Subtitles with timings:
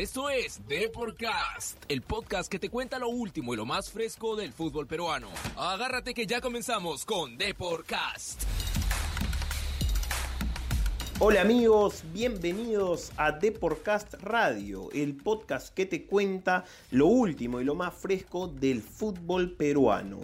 [0.00, 4.50] Esto es Deporcast, el podcast que te cuenta lo último y lo más fresco del
[4.54, 5.28] fútbol peruano.
[5.58, 8.44] Agárrate que ya comenzamos con Deporcast.
[11.18, 17.74] Hola amigos, bienvenidos a Deporcast Radio, el podcast que te cuenta lo último y lo
[17.74, 20.20] más fresco del fútbol peruano.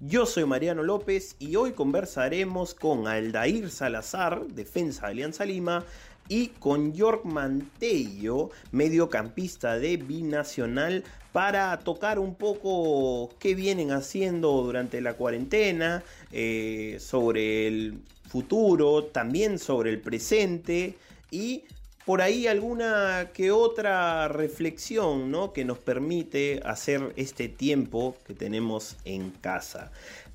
[0.00, 5.84] Yo soy Mariano López y hoy conversaremos con Aldair Salazar, defensa de Alianza Lima,
[6.28, 15.00] y con York Mantello, mediocampista de Binacional, para tocar un poco qué vienen haciendo durante
[15.00, 16.02] la cuarentena,
[16.32, 20.94] eh, sobre el futuro, también sobre el presente
[21.30, 21.64] y
[22.04, 25.52] por ahí alguna que otra reflexión ¿no?
[25.52, 29.92] que nos permite hacer este tiempo que tenemos en casa.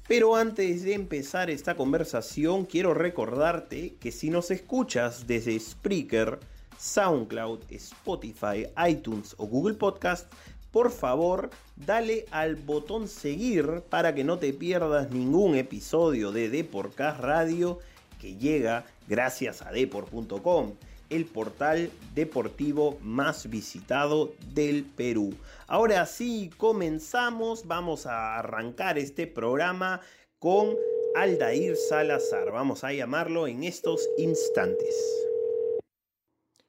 [0.07, 6.39] Pero antes de empezar esta conversación, quiero recordarte que si nos escuchas desde Spreaker,
[6.77, 10.29] SoundCloud, Spotify, iTunes o Google Podcast,
[10.71, 17.21] por favor dale al botón seguir para que no te pierdas ningún episodio de Deporcast
[17.21, 17.79] Radio
[18.20, 20.74] que llega gracias a deport.com
[21.15, 25.35] el portal deportivo más visitado del Perú.
[25.67, 30.01] Ahora sí, comenzamos, vamos a arrancar este programa
[30.39, 30.75] con
[31.15, 32.51] Aldair Salazar.
[32.51, 34.95] Vamos a llamarlo en estos instantes.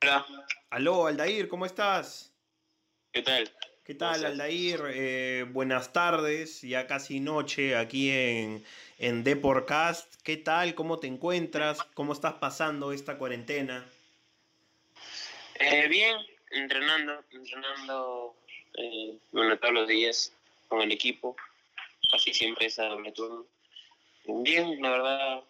[0.03, 0.27] Hola.
[0.71, 2.35] Aló, Aldair, ¿cómo estás?
[3.13, 3.51] ¿Qué tal?
[3.85, 4.81] ¿Qué tal, Aldair?
[4.89, 8.65] Eh, buenas tardes, ya casi noche aquí en,
[8.99, 10.21] en Deporcast.
[10.23, 10.75] ¿Qué tal?
[10.75, 11.83] ¿Cómo te encuentras?
[11.95, 13.87] ¿Cómo estás pasando esta cuarentena?
[15.61, 16.17] Eh, bien,
[16.51, 18.35] entrenando, entrenando
[18.77, 20.33] eh, bueno, todos los días
[20.69, 21.37] con el equipo,
[22.11, 23.47] casi siempre es a doble turno.
[24.27, 25.41] Bien, la verdad,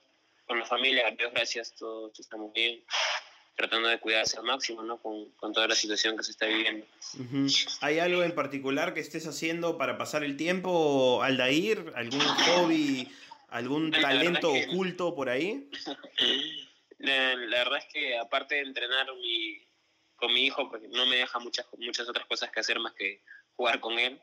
[0.47, 2.83] con la familia, Dios gracias, todos estamos bien,
[3.57, 4.99] tratando de cuidarse al máximo, ¿no?
[4.99, 6.85] Con, con toda la situación que se está viviendo.
[7.81, 11.93] ¿Hay algo en particular que estés haciendo para pasar el tiempo, Aldair?
[11.95, 13.09] ¿Algún hobby,
[13.49, 15.69] algún talento que- oculto por ahí?
[16.99, 19.59] La, la verdad es que aparte de entrenar mi,
[20.25, 23.21] con mi hijo, porque no me deja muchas, muchas otras cosas que hacer más que
[23.57, 24.19] jugar con él.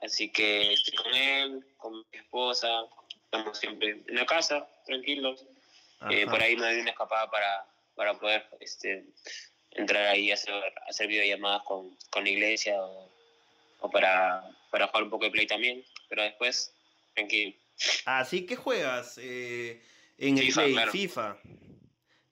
[0.00, 2.84] Así que estoy con él, con mi esposa,
[3.22, 5.46] estamos siempre en la casa, tranquilos.
[6.10, 7.64] Eh, por ahí me doy una escapada para,
[7.94, 9.04] para poder este,
[9.70, 13.08] entrar ahí a hacer, a hacer videollamadas con, con la iglesia o,
[13.78, 14.42] o para,
[14.72, 15.84] para jugar un poco de play también.
[16.08, 16.74] Pero después,
[17.14, 17.54] tranquilo.
[18.04, 19.80] Así que juegas eh,
[20.18, 20.90] en el FIFA, Play, claro.
[20.90, 21.38] FIFA.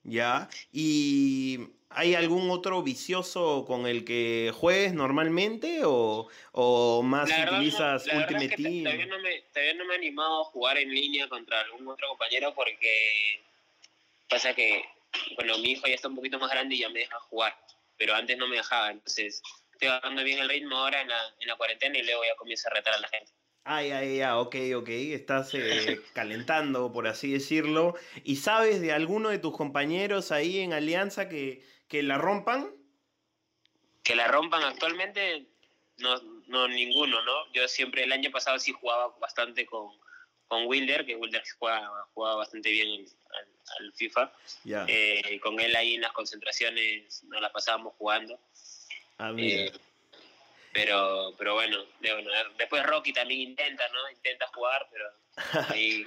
[0.03, 0.49] Ya.
[0.71, 1.59] ¿Y
[1.89, 5.81] hay algún otro vicioso con el que juegues normalmente?
[5.85, 8.83] ¿O, o más La verdad, no- utilizas la verdad Ultimate es que Team?
[8.83, 12.07] todavía no, me, todavía no me he animado a jugar en línea contra algún otro
[12.09, 13.41] compañero porque
[14.29, 14.83] pasa que,
[15.35, 17.55] bueno, mi hijo ya está un poquito más grande y ya me deja jugar,
[17.97, 21.47] pero antes no me dejaba, entonces estoy agarrando bien el ritmo ahora en la, en
[21.47, 23.31] la cuarentena y luego ya comienzo a retar a la gente.
[23.65, 24.89] Ah, ya, ya, ya, ok, ok.
[24.89, 27.95] Estás eh, calentando, por así decirlo.
[28.23, 32.71] ¿Y sabes de alguno de tus compañeros ahí en Alianza que, que la rompan?
[34.03, 35.47] Que la rompan actualmente,
[35.99, 37.53] no, no ninguno, ¿no?
[37.53, 39.87] Yo siempre, el año pasado sí jugaba bastante con,
[40.49, 43.47] con Wilder, que Wilder jugaba, jugaba bastante bien al,
[43.79, 44.33] al FIFA.
[44.65, 44.85] Ya.
[44.89, 48.37] Eh, con él ahí en las concentraciones nos las pasábamos jugando.
[49.19, 49.61] ah, mira.
[49.61, 49.71] Eh,
[50.73, 54.09] pero, pero bueno, de- bueno, después Rocky también intenta, ¿no?
[54.11, 55.05] Intenta jugar, pero
[55.69, 56.05] ahí,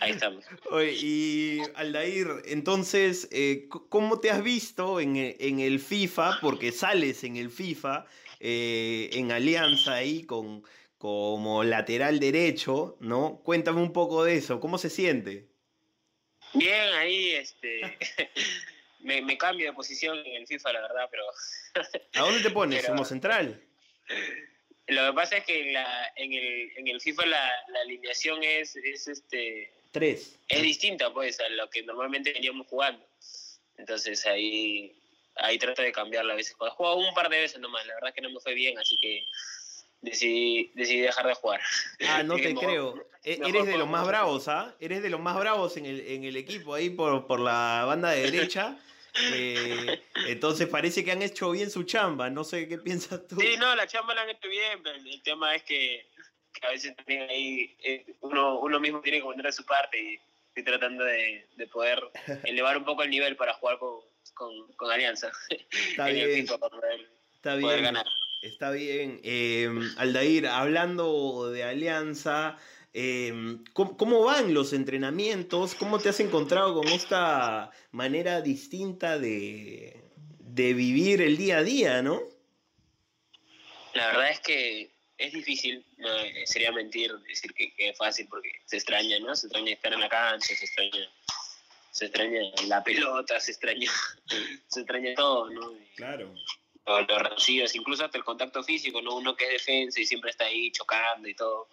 [0.00, 0.44] ahí estamos.
[0.70, 6.38] Oye, y Aldair, entonces, eh, ¿cómo te has visto en e- en el FIFA?
[6.40, 8.06] Porque sales en el FIFA,
[8.40, 10.62] eh, en Alianza ahí con
[10.98, 13.40] como lateral derecho, ¿no?
[13.44, 15.46] Cuéntame un poco de eso, ¿cómo se siente?
[16.54, 17.82] Bien, ahí este
[19.00, 21.22] me, me cambio de posición en el FIFA, la verdad, pero
[22.14, 22.80] ¿A dónde te pones?
[22.82, 23.62] Pero- ¿Como central?
[24.88, 28.42] Lo que pasa es que en, la, en, el, en el FIFA la, la alineación
[28.42, 30.38] es, es este Tres.
[30.48, 33.04] es distinta pues a lo que normalmente veníamos jugando.
[33.76, 34.94] Entonces ahí
[35.36, 36.56] ahí trato de cambiarla a veces.
[36.60, 38.98] He jugado un par de veces nomás, la verdad que no me fue bien, así
[38.98, 39.24] que
[40.00, 41.60] decidí, decidí dejar de jugar.
[42.08, 43.06] Ah, no te creo.
[43.22, 44.74] E- mejor Eres de los más bravos, ¿ah?
[44.80, 48.10] Eres de los más bravos en el, en el equipo ahí por, por la banda
[48.10, 48.76] de derecha.
[49.32, 52.30] Eh, entonces parece que han hecho bien su chamba.
[52.30, 53.36] No sé qué piensas tú.
[53.40, 56.06] Sí, no, la chamba la han hecho bien, pero el tema es que,
[56.52, 60.00] que a veces también ahí eh, uno, uno mismo tiene que poner de su parte
[60.00, 60.18] y
[60.48, 62.02] estoy tratando de, de poder
[62.44, 64.00] elevar un poco el nivel para jugar con,
[64.34, 65.30] con, con Alianza.
[65.48, 67.82] Está en el bien, FIFA para poder, está poder bien.
[67.82, 68.06] ganar.
[68.42, 69.20] Está bien.
[69.24, 72.56] Eh, Aldair, hablando de Alianza,
[72.92, 75.74] eh, ¿cómo, cómo van los entrenamientos?
[75.74, 80.08] ¿Cómo te has encontrado con esta manera distinta de,
[80.38, 82.20] de vivir el día a día, no?
[83.94, 85.84] La verdad es que es difícil,
[86.44, 89.34] sería mentir decir que, es fácil porque se extraña, ¿no?
[89.34, 91.10] Se extraña estar en la cancha, se extraña,
[91.90, 93.90] se extraña la pelota, se extraña,
[94.68, 95.74] se extraña todo, ¿no?
[95.96, 96.32] Claro.
[96.86, 99.16] Los, recibidos, incluso hasta el contacto físico, ¿no?
[99.16, 101.68] Uno que es defensa y siempre está ahí chocando y todo.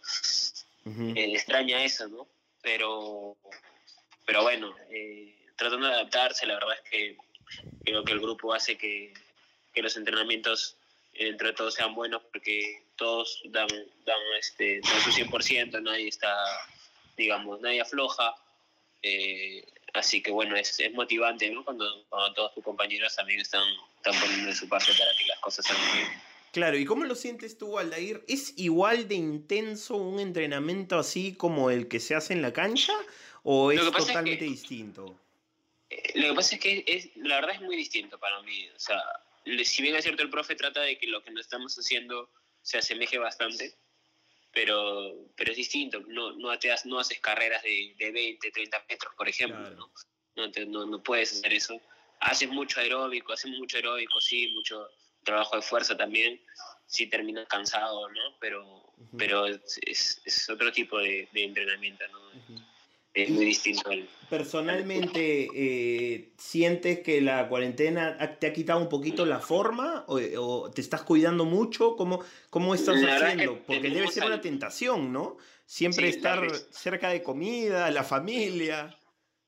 [0.86, 2.28] Eh, extraña eso, ¿no?
[2.62, 3.38] Pero,
[4.26, 7.18] pero bueno, eh, tratando de adaptarse, la verdad es que
[7.84, 9.14] creo que el grupo hace que,
[9.74, 10.78] que los entrenamientos
[11.14, 13.68] entre todos sean buenos porque todos dan,
[14.06, 16.36] dan, este, dan su 100%, nadie está,
[17.18, 18.36] digamos, nadie afloja.
[19.02, 21.64] Eh, así que bueno, es, es motivante ¿no?
[21.64, 23.68] cuando, cuando, todos tus compañeros también están,
[23.98, 26.35] están poniendo de su parte para que las cosas salgan bien.
[26.56, 28.24] Claro, ¿y cómo lo sientes tú, Aldair?
[28.30, 32.94] ¿Es igual de intenso un entrenamiento así como el que se hace en la cancha
[33.44, 35.20] o es totalmente distinto?
[35.90, 38.70] Eh, lo que pasa es que es, la verdad es muy distinto para mí.
[38.74, 39.02] O sea,
[39.66, 42.30] si bien es cierto, el profe trata de que lo que nos estamos haciendo
[42.62, 43.76] se asemeje bastante,
[44.54, 46.00] pero, pero es distinto.
[46.08, 49.72] No, no, no haces carreras de, de 20, 30 metros, por ejemplo.
[49.72, 49.92] ¿no?
[50.38, 51.82] No, no, puedes hacer eso.
[52.22, 54.88] Haces mucho aeróbico, hacemos mucho aeróbico, sí, mucho
[55.26, 56.42] trabajo de fuerza también.
[56.88, 58.22] Sí terminas cansado, ¿no?
[58.40, 62.66] Pero, pero es, es, otro tipo de, de entrenamiento, ¿no?
[63.16, 63.90] es muy distinto.
[64.30, 70.82] Personalmente, eh, ¿sientes que la cuarentena te ha quitado un poquito la forma o, te
[70.82, 71.96] estás cuidando mucho?
[71.96, 73.64] ¿Cómo, cómo estás haciendo?
[73.66, 75.38] Porque debe ser una tentación, ¿no?
[75.66, 78.96] Siempre estar cerca de comida, la familia.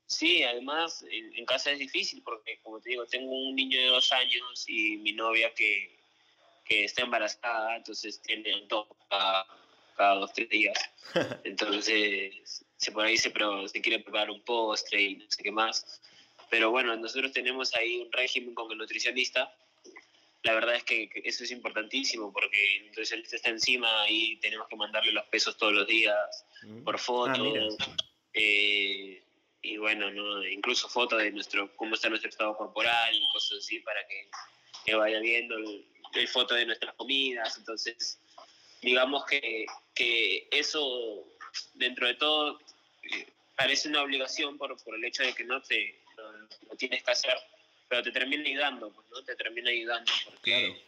[0.08, 4.10] Sí, además en, casa es difícil porque, como te digo, tengo un niño de dos
[4.10, 5.98] años y mi novia que,
[6.64, 10.78] que está embarazada, entonces tiene todo cada dos, tres días.
[11.44, 15.50] Entonces, se por ahí se, pero se quiere preparar un postre y no sé qué
[15.50, 16.00] más.
[16.48, 19.54] Pero bueno, nosotros tenemos ahí un régimen con el nutricionista.
[20.44, 24.76] La verdad es que, eso es importantísimo porque el nutricionista está encima y tenemos que
[24.76, 26.84] mandarle los pesos todos los días mm.
[26.84, 26.96] por.
[27.28, 27.34] Ah,
[28.32, 29.22] eh,
[29.62, 30.46] y bueno, ¿no?
[30.46, 34.28] incluso fotos de nuestro cómo está nuestro estado corporal y cosas así para que,
[34.84, 35.84] que vaya viendo el,
[36.14, 37.56] el foto de nuestras comidas.
[37.58, 38.20] Entonces,
[38.80, 41.24] digamos que, que eso,
[41.74, 42.60] dentro de todo,
[43.02, 43.26] eh,
[43.56, 47.36] parece una obligación por, por el hecho de que no te lo, tienes que hacer,
[47.88, 49.22] pero te termina ayudando, pues, ¿no?
[49.24, 50.84] Te termina ayudando porque,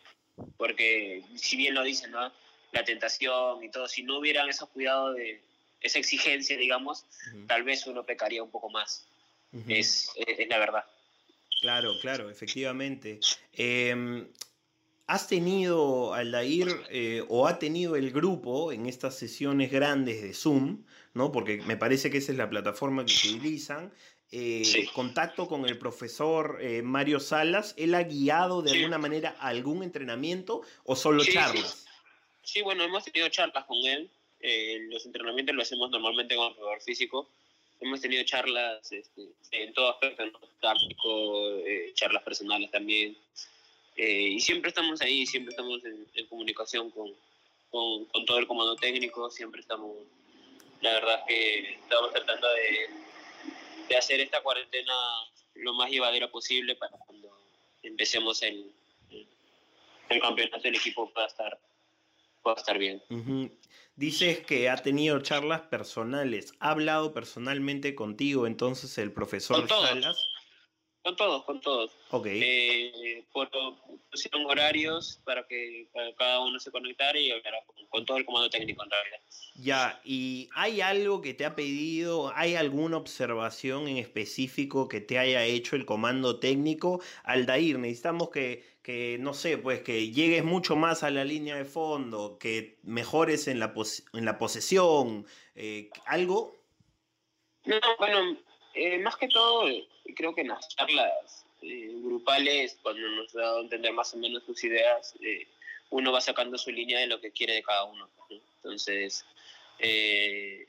[0.57, 2.33] porque si bien lo dicen, ¿no?
[2.73, 5.43] La tentación y todo, si no hubieran esos cuidados de
[5.81, 7.07] esa exigencia, digamos,
[7.47, 9.07] tal vez uno pecaría un poco más.
[9.69, 10.85] es, es, la verdad.
[11.61, 13.21] Claro, claro, efectivamente.
[13.53, 14.27] Eh,
[15.11, 20.85] ¿Has tenido, Aldair, eh, o ha tenido el grupo en estas sesiones grandes de Zoom,
[21.15, 21.33] ¿no?
[21.33, 23.93] porque me parece que esa es la plataforma que utilizan,
[24.31, 24.63] eh,
[24.95, 27.75] contacto con el profesor eh, Mario Salas?
[27.77, 31.87] ¿Él ha guiado de alguna manera algún entrenamiento o solo charlas?
[32.45, 32.63] Sí.
[32.63, 34.09] bueno, hemos tenido charlas con él.
[34.43, 37.29] Los entrenamientos los hacemos normalmente con el profesor físico.
[37.81, 40.39] Hemos tenido charlas este, en todo aspecto, ¿no?
[40.61, 41.63] táctico,
[41.95, 43.17] charlas personales también.
[43.97, 47.13] Eh, y siempre estamos ahí, siempre estamos en, comunicación con,
[47.71, 49.95] con, todo el comando técnico, siempre estamos,
[50.81, 52.89] la verdad que estamos tratando de,
[53.89, 54.95] de hacer esta cuarentena
[55.57, 57.29] lo más llevadera posible para cuando
[57.83, 58.73] empecemos el,
[60.09, 61.59] el, campeonato del equipo pueda estar,
[62.43, 63.03] pueda estar bien.
[63.97, 66.55] Dices que ha tenido charlas personales.
[66.61, 70.17] ¿Ha hablado personalmente contigo entonces el profesor Salas?
[71.03, 71.93] Con todos, con todos.
[72.11, 72.27] Ok.
[72.27, 73.25] Eh,
[74.11, 77.57] pusieron horarios para que cada uno se conectara y hablara
[77.89, 79.19] con, todo el comando técnico en realidad.
[79.55, 82.33] Ya, ¿y hay algo que te ha pedido?
[82.35, 87.01] ¿Hay alguna observación en específico que te haya hecho el comando técnico?
[87.25, 91.65] Aldair, necesitamos que, que no sé, pues que llegues mucho más a la línea de
[91.65, 93.75] fondo, que mejores en la,
[94.13, 96.57] en la posesión, eh, ¿algo?
[97.65, 98.39] No, bueno,
[98.75, 99.69] eh, más que todo
[100.15, 104.45] creo que en las charlas eh, grupales, cuando nos dado a entender más o menos
[104.45, 105.47] sus ideas, eh,
[105.91, 108.09] uno va sacando su línea de lo que quiere de cada uno.
[108.57, 109.25] Entonces,
[109.79, 110.67] eh,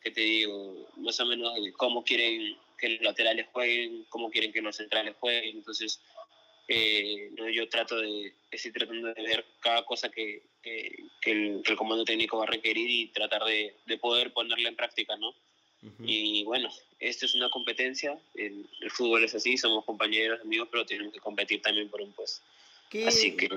[0.00, 0.88] ¿qué te digo?
[0.96, 5.58] Más o menos cómo quieren que los laterales jueguen, cómo quieren que los centrales jueguen.
[5.58, 6.00] Entonces,
[7.36, 7.48] ¿no?
[7.48, 10.86] yo trato de, estoy tratando de ver cada cosa que, que,
[11.24, 14.76] el, que, el, comando técnico va a requerir y tratar de, de poder ponerla en
[14.76, 15.34] práctica, ¿no?
[16.04, 21.12] Y bueno, esto es una competencia, el, fútbol es así, somos compañeros, amigos, pero tenemos
[21.12, 22.40] que competir también por un puesto.
[23.04, 23.48] Así que...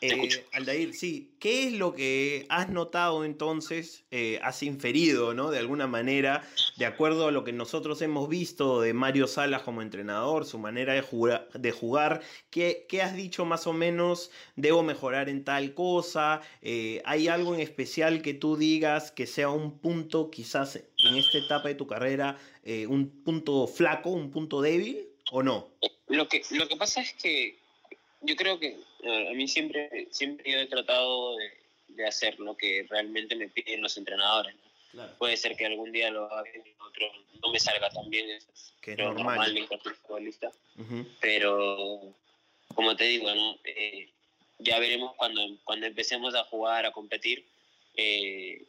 [0.00, 5.50] Eh, Aldair, sí, ¿qué es lo que has notado entonces, eh, has inferido, ¿no?
[5.50, 6.42] De alguna manera,
[6.76, 10.94] de acuerdo a lo que nosotros hemos visto de Mario Salas como entrenador, su manera
[10.94, 16.40] de jugar, de jugar ¿qué, has dicho más o menos, debo mejorar en tal cosa?
[16.62, 21.38] Eh, ¿Hay algo en especial que tú digas que sea un punto, quizás en esta
[21.38, 22.38] etapa de tu carrera,
[22.88, 25.68] un punto flaco, un punto débil o no?
[26.08, 27.62] Lo que, lo que pasa es que
[28.22, 31.50] yo creo que eh, a mí siempre, siempre yo he tratado de,
[31.88, 34.54] de, hacer lo que realmente me piden los entrenadores.
[35.18, 37.06] Puede ser que algún día lo haga y otro
[37.42, 39.24] no me salga tan bien, eso es, que normal.
[39.24, 40.52] normal en cualquier futbolista.
[41.20, 42.14] Pero,
[42.74, 43.58] como te digo, ¿no?
[43.64, 44.08] Eh,
[44.58, 47.44] ya veremos cuando, cuando empecemos a jugar, a competir,
[47.96, 48.62] eh,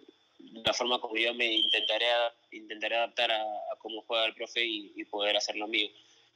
[0.66, 2.06] la forma como yo me intentaré,
[2.52, 3.46] intentaré adaptar a,
[3.80, 5.90] cómo juega el profe y, y poder hacer lo mío.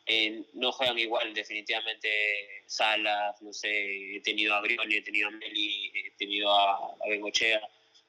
[0.09, 5.31] Eh, no juegan igual, definitivamente Salas, no sé, he tenido a Brioni, he tenido a
[5.31, 7.61] Meli, he tenido a, a Bengochea,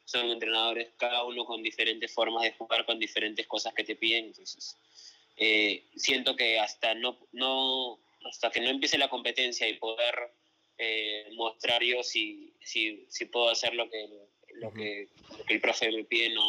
[0.05, 4.27] son entrenadores cada uno con diferentes formas de jugar, con diferentes cosas que te piden,
[4.27, 4.77] entonces
[5.41, 10.33] eh, siento que hasta no, no, hasta que no empiece la competencia y poder
[10.79, 14.09] eh, mostrar yo si, si, si, puedo hacer lo que,
[14.55, 15.09] lo que,
[15.49, 16.43] el profe me pide, no,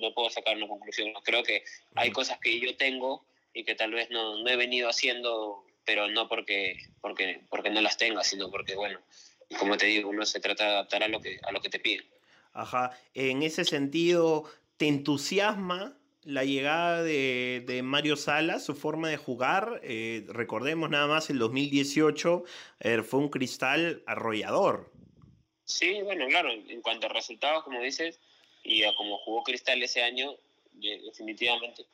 [0.00, 1.12] no, puedo sacar una conclusión.
[1.24, 1.64] Creo que
[1.96, 3.24] hay cosas que yo tengo
[3.56, 7.80] y que tal vez no, no he venido haciendo, pero no porque, porque, porque no
[7.80, 9.00] las tenga, sino porque, bueno,
[9.58, 11.80] como te digo, uno se trata de adaptar a lo que, a lo que te
[11.80, 12.04] piden.
[12.52, 14.44] Ajá, en ese sentido,
[14.76, 21.06] ¿te entusiasma la llegada de, de, Mario Salas, su forma de jugar, eh, recordemos nada
[21.06, 22.44] más, el 2018
[22.80, 24.92] eh, fue un cristal arrollador.
[25.64, 28.20] Sí, bueno, claro, en cuanto a resultados, como dices,
[28.62, 30.34] y a como jugó Cristal ese año,
[30.72, 31.86] definitivamente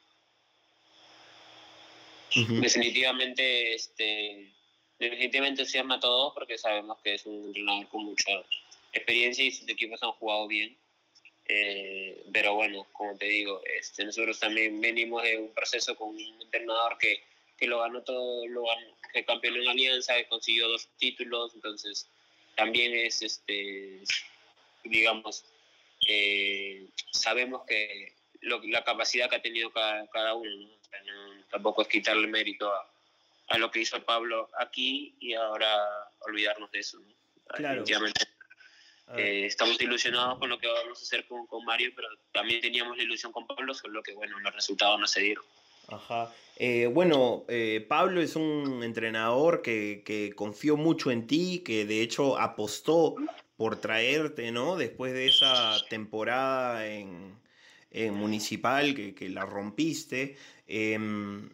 [2.34, 4.52] Definitivamente, este,
[4.98, 8.32] definitivamente entusiasma a todos porque sabemos que es un entrenador con mucha
[8.92, 10.76] experiencia y sus equipos han jugado bien.
[11.46, 16.42] Eh, pero bueno, como te digo, este, nosotros también venimos de un proceso con un
[16.42, 17.22] entrenador que,
[17.58, 22.08] que lo ganó todo, lo ganó, que campeón en Alianza, que consiguió dos títulos, entonces
[22.56, 24.02] también es, este,
[24.84, 25.44] digamos,
[26.08, 30.68] eh, sabemos que la capacidad que ha tenido cada, cada uno
[31.50, 32.86] tampoco es quitarle mérito a,
[33.48, 35.68] a, lo que hizo Pablo aquí y ahora
[36.20, 36.98] olvidarnos de eso.
[37.48, 37.84] Claro.
[39.16, 42.96] Eh, estamos ilusionados con lo que vamos a hacer con, con, Mario, pero también teníamos
[42.96, 45.44] la ilusión con Pablo, solo que bueno, los resultados no se dieron.
[45.88, 46.32] Ajá.
[46.56, 52.00] Eh, bueno, eh, Pablo es un entrenador que, que, confió mucho en ti, que de
[52.00, 53.16] hecho apostó
[53.56, 54.76] por traerte, ¿no?
[54.76, 57.36] Después de esa temporada en,
[57.92, 60.36] en Municipal que, que la rompiste.
[60.66, 61.48] Em,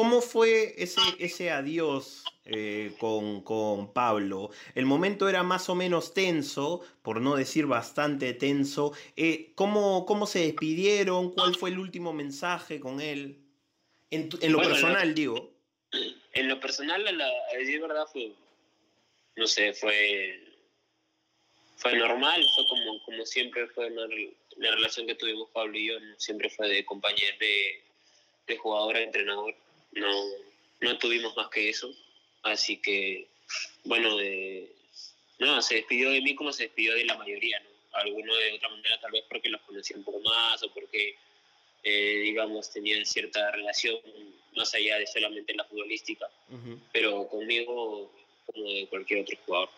[0.00, 4.50] ¿Cómo fue ese, ese adiós eh, con, con, Pablo?
[4.74, 8.92] El momento era más o menos tenso, por no decir bastante tenso.
[9.16, 11.32] Eh, ¿cómo, ¿Cómo se despidieron?
[11.32, 13.40] ¿Cuál fue el último mensaje con él?
[14.10, 15.52] En, en lo personal, digo.
[16.32, 18.32] En lo personal, a decir verdad, fue,
[19.36, 20.40] no sé, fue,
[21.76, 23.90] fue normal, fue como, como siempre fue
[24.56, 27.82] la relación que tuvimos Pablo y yo, siempre fue de compañero, de
[28.50, 29.54] de jugador a entrenador.
[29.92, 30.12] No,
[30.80, 31.90] no tuvimos más que eso.
[32.42, 33.28] Así que,
[33.84, 34.16] bueno,
[35.38, 37.70] no, se despidió de mí como se despidió de la mayoría, ¿no?
[37.92, 41.16] Algunos de otra manera, tal vez porque los conocía un poco más o porque,
[41.82, 43.98] eh, digamos, tenían cierta relación
[44.56, 46.26] más allá de solamente la futbolística.
[46.92, 48.12] Pero conmigo,
[48.46, 49.70] como de cualquier otro jugador.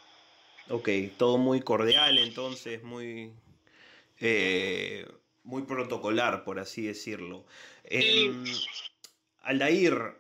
[0.68, 0.88] Ok,
[1.18, 3.32] todo muy cordial, entonces, muy.
[4.24, 5.04] Eh,
[5.42, 7.44] muy protocolar, por así decirlo.
[7.82, 8.32] Eh,
[9.40, 10.14] Aldair,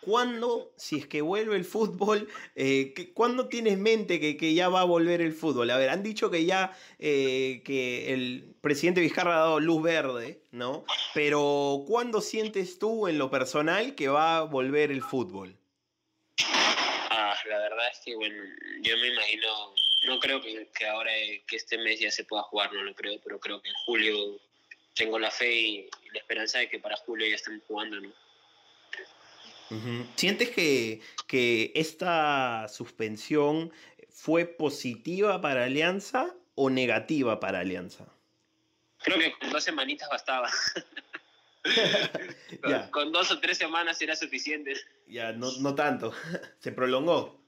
[0.00, 4.80] ¿cuándo, si es que vuelve el fútbol, eh, ¿cuándo tienes mente que, que, ya va
[4.80, 5.70] a volver el fútbol?
[5.70, 10.42] A ver, han dicho que ya eh, que el presidente Vizcarra ha dado luz verde,
[10.50, 10.84] ¿no?
[11.14, 15.56] Pero ¿cuándo sientes tú en lo personal que va a volver el fútbol?
[17.10, 18.42] Ah, la verdad es que, bueno,
[18.82, 19.48] yo me imagino
[20.04, 21.12] no creo que, que, ahora
[21.46, 24.40] que este mes ya se pueda jugar, no lo creo, pero creo que en julio
[24.94, 28.12] tengo la fe y, la esperanza de que para julio ya estemos jugando, ¿no?
[30.16, 33.72] ¿Sientes que, que esta suspensión
[34.10, 38.06] fue positiva para Alianza o negativa para Alianza?
[38.98, 40.50] Creo que con dos semanitas bastaba.
[42.90, 44.74] con, dos o tres semanas era suficiente.
[45.06, 46.12] Ya, no, no tanto.
[46.60, 47.41] Se prolongó.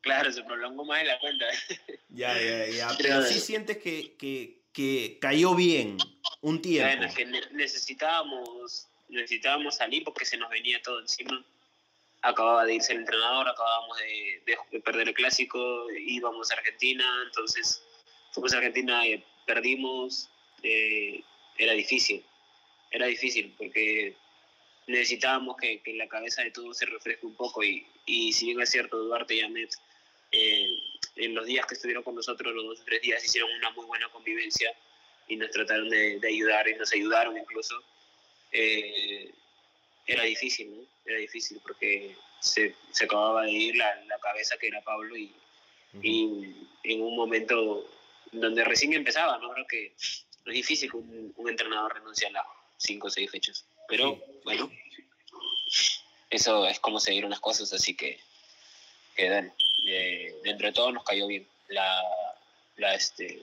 [0.00, 1.46] Claro, se prolongó más de la cuenta.
[2.12, 2.88] Ya, ya, ya.
[2.98, 5.96] Pero sí sientes que, que, que cayó bien
[6.40, 6.96] un tiempo.
[6.96, 11.44] Bueno, que necesitábamos, necesitábamos salir porque se nos venía todo encima.
[12.22, 17.82] acababa de irse el entrenador, acabábamos de, perder el clásico, íbamos a Argentina, entonces
[18.32, 20.28] fuimos a Argentina y perdimos,
[20.64, 21.22] eh,
[21.58, 22.24] era difícil,
[22.90, 24.16] era difícil porque
[24.88, 28.60] necesitábamos que, que, la cabeza de todos se refresque un poco y, y si bien
[28.60, 29.68] es cierto, Duarte y Ahmed
[30.32, 30.78] eh,
[31.16, 33.84] en los días que estuvieron con nosotros, los dos o tres días, hicieron una muy
[33.86, 34.74] buena convivencia
[35.28, 37.82] y nos trataron de, de ayudar y nos ayudaron incluso.
[38.52, 39.30] Eh,
[40.06, 40.82] era difícil, ¿no?
[41.04, 45.32] Era difícil porque se, se acababa de ir la, la, cabeza que era Pablo y,
[46.02, 47.88] y, en un momento
[48.32, 49.50] donde recién empezaba, ¿no?
[49.50, 52.46] Creo que es difícil que un, un entrenador renuncie a las
[52.76, 53.64] cinco o seis fechas.
[53.88, 54.70] Pero bueno,
[56.30, 58.18] eso es como se dieron las cosas, así que,
[59.14, 59.28] que
[60.44, 62.02] dentro de todo nos cayó bien la,
[62.76, 63.42] la, este,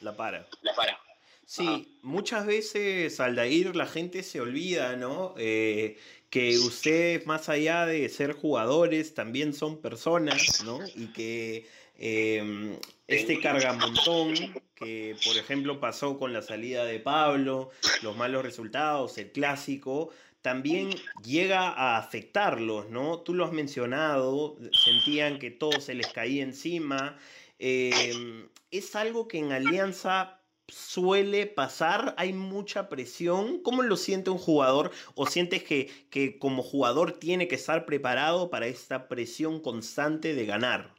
[0.00, 0.46] la para.
[0.62, 0.98] La para.
[1.46, 5.34] Sí, muchas veces al ir la gente se olvida, ¿no?
[5.38, 5.96] Eh,
[6.28, 10.80] que ustedes, más allá de ser jugadores, también son personas, ¿no?
[10.96, 11.66] Y que
[11.98, 14.34] eh, este cargamontón
[14.74, 17.70] que, por ejemplo, pasó con la salida de Pablo,
[18.02, 20.10] los malos resultados, el clásico,
[20.42, 20.90] también
[21.24, 23.20] llega a afectarlos, ¿no?
[23.20, 27.18] Tú lo has mencionado, sentían que todo se les caía encima.
[27.58, 30.36] Eh, es algo que en Alianza
[30.68, 32.14] suele pasar?
[32.18, 33.62] ¿Hay mucha presión?
[33.62, 34.92] ¿Cómo lo siente un jugador?
[35.14, 40.46] ¿O sientes que, que como jugador tiene que estar preparado para esta presión constante de
[40.46, 40.94] ganar?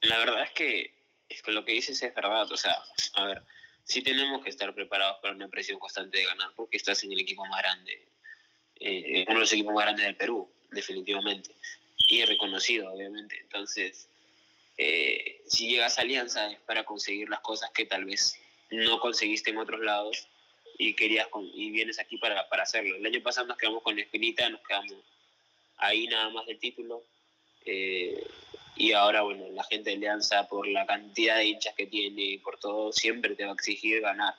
[0.00, 0.94] La verdad es que,
[1.28, 2.50] es que lo que dices es verdad.
[2.50, 2.76] O sea,
[3.14, 3.44] a ver,
[3.84, 7.20] sí tenemos que estar preparados para una presión constante de ganar porque estás en el
[7.20, 8.08] equipo más grande,
[8.80, 11.50] eh, uno de los equipos más grandes del Perú, definitivamente.
[12.08, 13.38] Y reconocido, obviamente.
[13.40, 14.08] Entonces,
[14.76, 18.38] eh, si llegas a Alianza es para conseguir las cosas que tal vez
[18.70, 20.26] no conseguiste en otros lados
[20.78, 22.96] y querías con, y vienes aquí para, para, hacerlo.
[22.96, 24.94] El año pasado nos quedamos con espinita, nos quedamos
[25.76, 27.04] ahí nada más del título.
[27.64, 28.22] Eh,
[28.76, 32.38] y ahora, bueno, la gente de Alianza, por la cantidad de hinchas que tiene y
[32.38, 34.34] por todo, siempre te va a exigir ganar.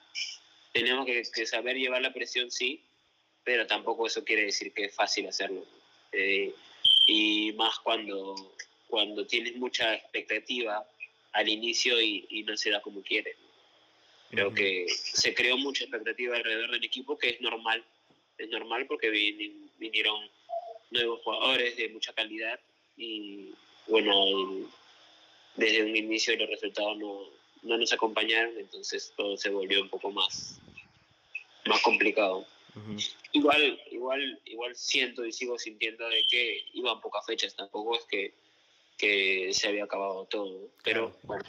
[0.73, 2.83] Tenemos que, saber llevar la presión, sí,
[3.45, 5.63] pero tampoco eso quiere decir que es fácil hacerlo.
[6.11, 6.53] Eh,
[7.07, 8.35] y más cuando,
[8.87, 10.85] cuando tienes mucha expectativa
[11.31, 13.37] al inicio y, y no se da como quieres.
[14.31, 17.85] Creo que se creó mucha expectativa alrededor del equipo, que es normal.
[18.37, 19.09] Es normal porque
[19.77, 20.29] vinieron
[20.89, 22.59] nuevos jugadores de mucha calidad
[22.97, 23.51] y,
[23.87, 24.69] bueno,
[25.55, 27.29] desde un inicio los resultados no,
[27.63, 30.59] no nos acompañaron, entonces todo se volvió un poco más,
[31.65, 32.45] más complicado.
[33.31, 38.33] Igual, igual, igual siento y sigo sintiendo de que iban pocas fechas, tampoco es que,
[38.97, 41.43] que se había acabado todo, pero bueno.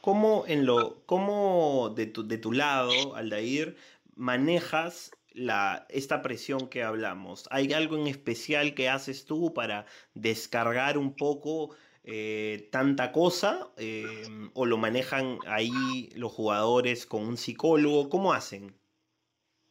[0.00, 3.76] ¿Cómo, en lo, cómo de, tu, de tu lado, Aldair,
[4.14, 7.46] manejas la, esta presión que hablamos?
[7.50, 13.70] ¿Hay algo en especial que haces tú para descargar un poco eh, tanta cosa?
[13.76, 18.08] Eh, ¿O lo manejan ahí los jugadores con un psicólogo?
[18.08, 18.79] ¿Cómo hacen?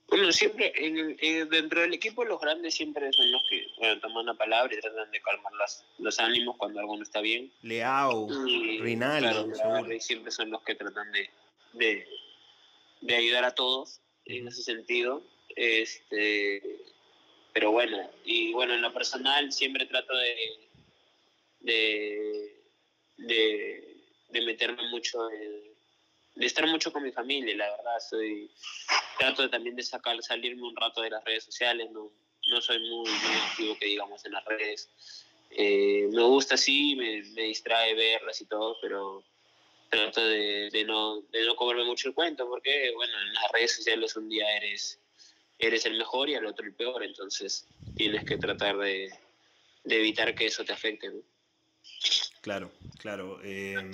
[0.09, 1.17] Bueno, siempre, en,
[1.49, 5.11] dentro del equipo los grandes siempre son los que bueno, toman la palabra y tratan
[5.11, 5.53] de calmar
[5.99, 7.51] los ánimos cuando algo no está bien.
[7.61, 8.27] Leao,
[8.81, 9.51] Rinaldo.
[9.99, 11.29] siempre son los que tratan de,
[11.73, 12.07] de,
[13.01, 15.23] de ayudar a todos en ese sentido.
[15.55, 16.61] Este,
[17.53, 20.35] pero bueno, y bueno, en lo personal siempre trato de,
[21.59, 22.63] de,
[23.17, 23.97] de,
[24.29, 25.68] de meterme mucho en
[26.39, 27.99] de estar mucho con mi familia, la verdad.
[28.09, 28.49] Soy,
[29.17, 32.13] trato también de sacar, salirme un rato de las redes sociales, no,
[32.47, 33.09] no soy muy,
[33.49, 34.89] activo que digamos en las redes.
[35.51, 39.21] Eh, me gusta sí, me, me, distrae verlas y todo, pero
[39.89, 43.75] trato de, de, no, de no comerme mucho el cuento, porque bueno, en las redes
[43.75, 44.97] sociales un día eres,
[45.57, 49.11] eres el mejor y al otro el peor, entonces tienes que tratar de,
[49.83, 51.09] de evitar que eso te afecte.
[51.09, 51.21] ¿no?
[52.41, 53.39] Claro, claro.
[53.43, 53.91] Em,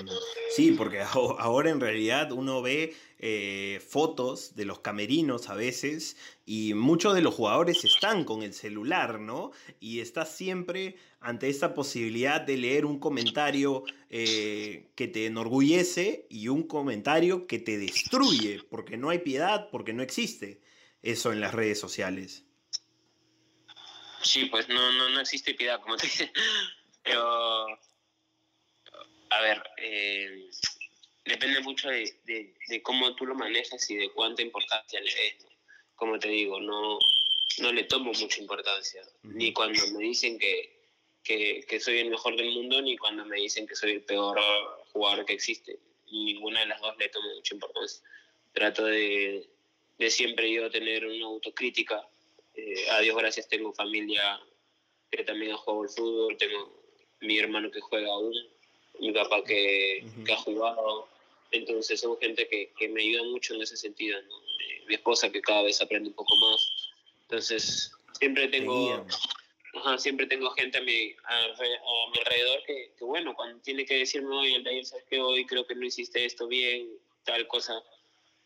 [0.55, 6.73] sí, porque ahora en realidad uno ve eh, fotos de los camerinos a veces y
[6.73, 9.51] muchos de los jugadores están con el celular, ¿no?
[9.79, 16.49] Y estás siempre ante esta posibilidad de leer un comentario eh, que te enorgullece y
[16.49, 20.61] un comentario que te destruye, porque no hay piedad, porque no existe
[21.01, 22.43] eso en las redes sociales.
[24.21, 26.31] Sí, pues no, no, no existe piedad, como te dice.
[27.03, 27.67] Pero
[29.35, 30.49] a ver, eh,
[31.25, 35.47] depende mucho de, de, cómo tú lo manejas y de cuánta importancia le des.
[35.95, 36.99] Como te digo, no,
[37.59, 40.89] no le tomo mucha importancia, ni cuando me dicen que,
[41.23, 44.39] que, que, soy el mejor del mundo, ni cuando me dicen que soy el peor
[44.93, 45.79] jugador que existe.
[46.11, 48.01] Ninguna de las dos le tomo mucha importancia.
[48.53, 49.49] Trato de,
[49.97, 52.07] de siempre yo tener una autocrítica.
[52.53, 54.39] Eh, a Dios gracias tengo familia
[55.11, 56.85] que también ha jugado al fútbol, tengo
[57.21, 58.33] mi hermano que juega aún,
[58.99, 61.07] mi papá que, que ha jugado,
[61.51, 64.35] entonces son gente que, que, me ayuda mucho en ese sentido, ¿no?
[64.87, 66.91] Mi esposa que cada vez aprende un poco más,
[67.23, 69.05] entonces siempre tengo...
[69.77, 71.47] Ajá, siempre tengo gente a mi, a,
[72.13, 75.45] mi alrededor que, que, bueno, cuando tiene que decirme, oye, el de sabes que hoy
[75.45, 76.89] creo que no hiciste esto bien,
[77.25, 77.83] tal cosa,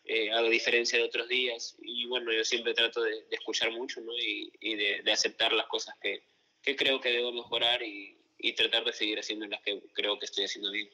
[0.06, 1.76] eh, hago diferencia de otros días.
[1.84, 4.12] Y bueno, yo siempre trato de, escuchar mucho ¿no?
[4.18, 6.24] y, y de, de, aceptar las cosas que,
[6.64, 10.26] que creo que debo mejorar y, y, tratar de seguir haciendo las que creo que
[10.26, 10.90] estoy haciendo bien.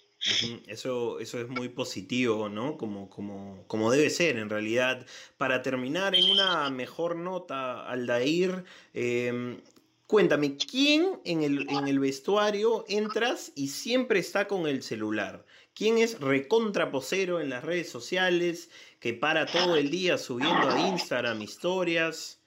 [0.67, 2.77] Eso, eso es muy positivo, ¿no?
[2.77, 5.05] Como, como, como debe ser, en realidad.
[5.37, 9.59] Para terminar en una mejor nota, Aldair, eh,
[10.07, 15.45] cuéntame, ¿quién en el, en el vestuario entras y siempre está con el celular?
[15.75, 21.41] ¿Quién es recontraposero en las redes sociales, que para todo el día subiendo a Instagram
[21.41, 22.39] historias?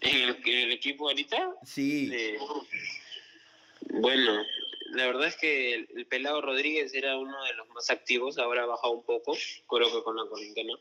[0.00, 1.56] ¿En el, equipo ahorita?
[1.64, 2.12] Sí.
[3.80, 4.44] Bueno,
[4.92, 8.66] la verdad es que el, pelado Rodríguez era uno de los más activos, ahora ha
[8.66, 9.36] bajado un poco,
[9.68, 10.74] creo que con la cuarentena,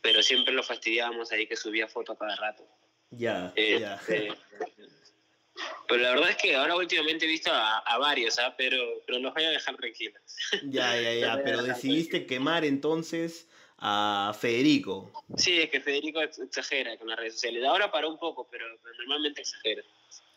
[0.00, 2.66] pero siempre lo fastidiábamos ahí que subía fotos cada rato.
[3.10, 4.00] Ya, eh, ya.
[4.08, 4.32] Eh,
[5.88, 8.54] pero la verdad es que ahora últimamente he visto a, varios, ¿ah?
[8.56, 10.22] pero, pero los voy a dejar tranquilos.
[10.64, 13.46] Ya, ya, ya, pero decidiste quemar entonces
[13.84, 15.10] a Federico.
[15.36, 17.64] Sí, es que Federico exagera con las redes sociales.
[17.64, 18.64] Ahora paró un poco, pero,
[18.98, 19.82] normalmente exagera.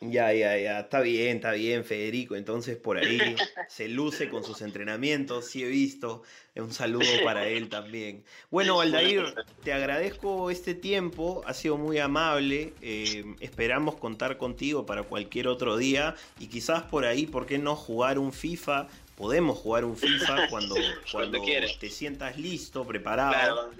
[0.01, 2.35] Ya, ya, ya, está bien, está bien, Federico.
[2.35, 3.17] Entonces por ahí
[3.69, 6.23] se luce con sus entrenamientos, sí he visto.
[6.55, 8.23] Un saludo para él también.
[8.49, 9.33] Bueno, Aldair,
[9.63, 12.73] te agradezco este tiempo, ha sido muy amable.
[12.81, 17.75] Eh, esperamos contar contigo para cualquier otro día y quizás por ahí, ¿por qué no
[17.75, 20.75] jugar un FIFA podemos jugar un FIFA cuando,
[21.11, 21.41] cuando,
[21.79, 23.31] te sientas listo, preparado.
[23.31, 23.71] Claro,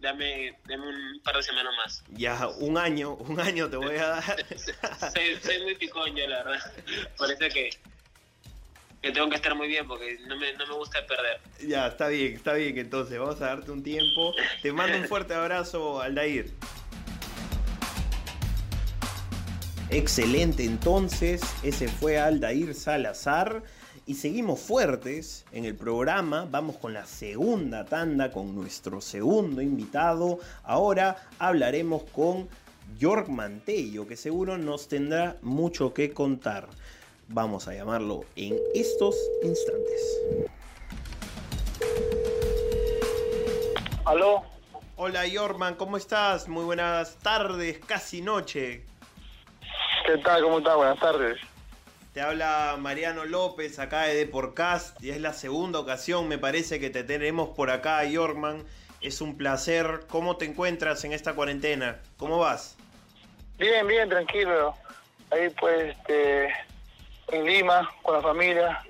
[0.00, 2.04] dame, dame, un par de semanas más.
[2.10, 4.24] Ya, un año, un año te voy a dar.
[5.42, 6.72] soy, muy picón yo, la verdad.
[7.16, 7.70] Por eso que,
[9.02, 11.40] que tengo que estar muy bien porque no me, no me gusta perder.
[11.66, 14.34] Ya, está bien, está bien entonces, vamos a darte un tiempo.
[14.62, 16.50] Te mando un fuerte abrazo, Aldair.
[19.90, 23.62] Excelente, entonces, ese fue Aldair Salazar.
[24.08, 30.38] Y seguimos fuertes en el programa, vamos con la segunda tanda, con nuestro segundo invitado.
[30.62, 32.48] Ahora hablaremos con
[32.98, 36.68] York Mantello, que seguro nos tendrá mucho que contar.
[37.28, 40.22] Vamos a llamarlo en estos instantes.
[44.06, 44.42] ¿Aló?
[44.96, 46.48] Hola Yorman, ¿cómo estás?
[46.48, 48.86] Muy buenas tardes, casi noche.
[50.06, 50.42] ¿Qué tal?
[50.42, 50.76] ¿Cómo estás?
[50.76, 51.38] Buenas tardes.
[52.12, 56.90] Te habla Mariano López acá de Deporcast y es la segunda ocasión, me parece, que
[56.90, 58.64] te tenemos por acá, Yorkman.
[59.00, 60.00] Es un placer.
[60.08, 62.00] ¿Cómo te encuentras en esta cuarentena?
[62.16, 62.76] ¿Cómo vas?
[63.58, 64.74] Bien, bien, tranquilo.
[65.30, 66.48] Ahí pues este,
[67.28, 68.82] en Lima, con la familia,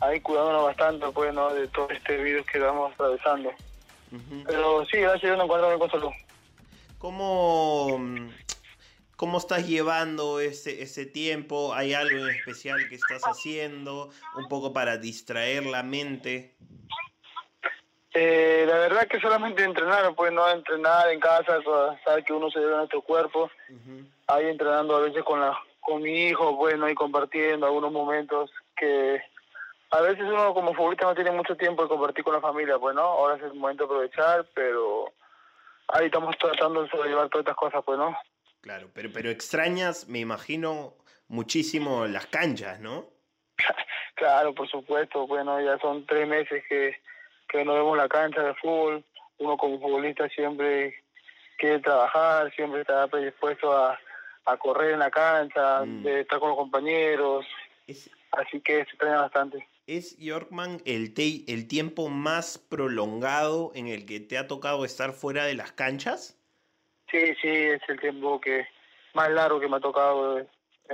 [0.00, 1.52] ahí cuidándonos bastante pues, ¿no?
[1.54, 3.50] de todo este virus que estamos atravesando.
[4.46, 6.12] Pero sí, gracias a Dios nos encontramos con salud.
[6.98, 8.00] ¿Cómo,
[9.18, 11.74] ¿Cómo estás llevando ese, ese tiempo?
[11.74, 14.10] ¿Hay algo en especial que estás haciendo?
[14.36, 16.54] Un poco para distraer la mente.
[18.14, 21.58] Eh, la verdad que solamente entrenar, pues no entrenar en casa,
[22.04, 23.50] saber que uno se lleva a nuestro cuerpo.
[24.28, 29.20] Ahí entrenando a veces con la con mi hijo, bueno, ahí compartiendo algunos momentos que
[29.90, 32.94] a veces uno como futbolista no tiene mucho tiempo de compartir con la familia, pues
[32.94, 35.12] no, ahora es el momento de aprovechar, pero
[35.88, 38.16] ahí estamos tratando de sobrellevar todas estas cosas, pues no.
[38.60, 40.94] Claro, pero, pero extrañas, me imagino,
[41.28, 43.06] muchísimo las canchas, ¿no?
[44.14, 45.26] claro, por supuesto.
[45.26, 46.96] Bueno, ya son tres meses que,
[47.48, 49.04] que no vemos la cancha de fútbol.
[49.38, 50.94] Uno como futbolista siempre
[51.58, 53.98] quiere trabajar, siempre está predispuesto a,
[54.46, 56.02] a correr en la cancha, mm.
[56.02, 57.46] de estar con los compañeros.
[58.32, 59.66] Así que se extraña bastante.
[59.86, 61.14] ¿Es Yorkman el,
[61.46, 66.37] el tiempo más prolongado en el que te ha tocado estar fuera de las canchas?
[67.10, 68.66] Sí, sí, es el tiempo que
[69.14, 70.46] más largo que me ha tocado de,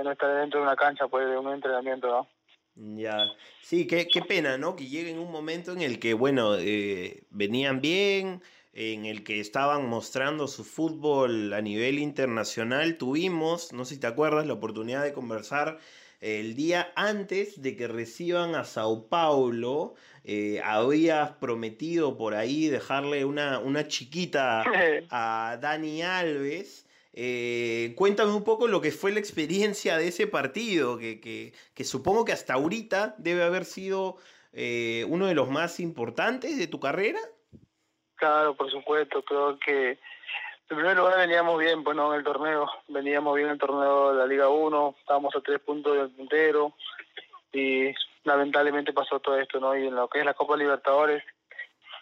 [0.03, 2.27] no estar dentro de una cancha, pues de un entrenamiento.
[2.75, 3.17] Ya,
[3.61, 4.75] sí, qué, qué pena, ¿no?
[4.75, 8.41] Que llegue en un momento en el que, bueno, eh, venían bien,
[8.73, 12.97] en el que estaban mostrando su fútbol a nivel internacional.
[12.97, 15.79] Tuvimos, no sé si te acuerdas, la oportunidad de conversar
[16.25, 23.25] el día antes de que reciban a Sao Paulo, eh, habías prometido por ahí dejarle
[23.25, 24.63] una, una chiquita
[25.11, 26.89] a Dani Alves.
[27.13, 32.25] Eh, cuéntame un poco lo que fue la experiencia de ese partido, que, que, supongo
[32.25, 34.17] que hasta ahorita debe haber sido
[34.51, 37.19] eh, uno de los más importantes de tu carrera.
[38.15, 39.99] Claro, por supuesto, creo que
[40.67, 44.17] En primer lugar veníamos bien, pues en el torneo, veníamos bien en el torneo de
[44.17, 46.73] la Liga 1, estábamos a tres puntos del puntero
[47.53, 49.77] y lamentablemente pasó todo esto, ¿no?
[49.77, 51.23] Y en lo que es la Copa Libertadores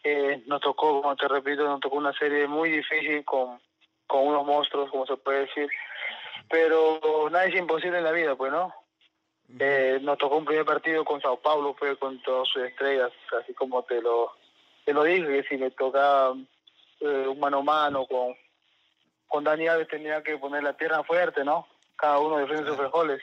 [0.06, 3.60] eh, nos tocó, como te repito, nos tocó una serie muy difícil con,
[4.08, 5.70] con unos monstruos, como se puede decir,
[6.50, 8.74] pero nada es imposible en la vida, pues, ¿no?
[9.60, 13.54] Eh, nos tocó un primer partido con Sao Paulo, fue con todas sus estrellas, así
[13.54, 14.32] como te lo,
[14.86, 16.34] te lo dije, que si me tocaba
[17.02, 18.36] eh, un mano a mano con,
[19.34, 21.68] con Dani Alves tenía que poner la tierra fuerte, ¿no?
[21.96, 23.20] Cada uno defiende sus frijoles.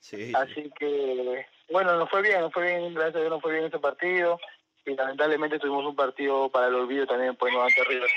[0.00, 3.54] Sí, Así que, bueno, nos fue bien, nos fue bien, gracias a Dios nos fue
[3.54, 4.38] bien ese partido
[4.84, 8.10] y lamentablemente tuvimos un partido para el olvido también, pues no ante River.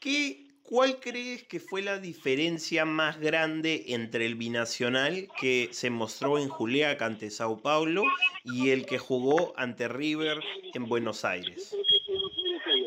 [0.00, 6.38] ¿Qué, ¿Cuál crees que fue la diferencia más grande entre el binacional que se mostró
[6.38, 8.04] en Juliaca ante Sao Paulo
[8.42, 10.40] y el que jugó ante River
[10.72, 11.76] en Buenos Aires?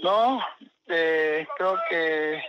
[0.02, 0.42] No,
[0.88, 2.42] eh, creo que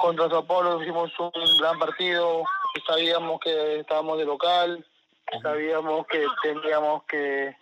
[0.00, 2.42] contra Sao Paulo hicimos un gran partido,
[2.86, 4.84] sabíamos que estábamos de local,
[5.42, 7.54] sabíamos que teníamos que,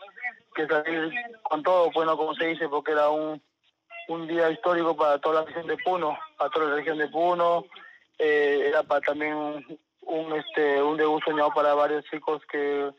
[0.68, 3.42] salir con todo, bueno, como se dice, porque era un,
[4.08, 7.64] un día histórico para toda la región de Puno, para toda la región de Puno,
[8.18, 9.34] eh, era para también
[10.02, 12.90] un, este un debut soñado para varios chicos que